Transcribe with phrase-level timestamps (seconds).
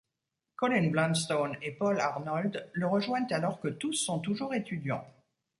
[0.55, 5.05] Colin Blunstone et Paul Arnold le rejoignent alors que tous sont toujours étudiants.